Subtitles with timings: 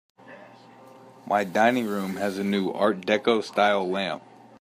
[1.27, 4.23] My dining room has a new art deco style lamp.